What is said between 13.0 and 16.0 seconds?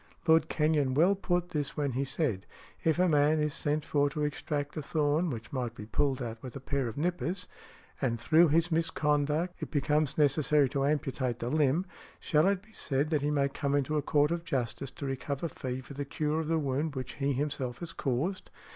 that he may come into a court of justice to recover fee for